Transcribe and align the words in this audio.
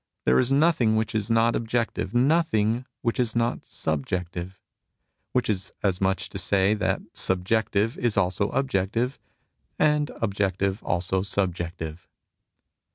There 0.25 0.39
is 0.39 0.51
nothing 0.51 0.95
which 0.95 1.13
is 1.13 1.29
not 1.29 1.55
objective, 1.55 2.11
nothing 2.11 2.87
which 3.03 3.19
is 3.19 3.35
not 3.35 3.67
subjective; 3.67 4.59
which 5.31 5.47
is 5.47 5.71
as 5.83 6.01
much 6.01 6.23
as 6.23 6.29
to 6.29 6.37
say, 6.39 6.73
that 6.73 7.03
subjective 7.13 7.99
is 7.99 8.17
also 8.17 8.49
objective, 8.49 9.19
and 9.77 10.09
objective 10.19 10.81
also 10.81 11.21
subjective. 11.21 12.07